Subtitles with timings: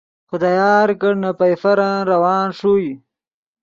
[0.29, 2.91] خدا یار کڑ نے پئیفرن روان ݰوئے